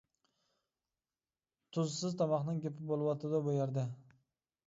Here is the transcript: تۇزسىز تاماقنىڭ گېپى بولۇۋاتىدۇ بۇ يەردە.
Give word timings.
تۇزسىز 1.77 2.17
تاماقنىڭ 2.21 2.57
گېپى 2.65 2.85
بولۇۋاتىدۇ 2.93 3.43
بۇ 3.49 3.57
يەردە. 3.59 3.87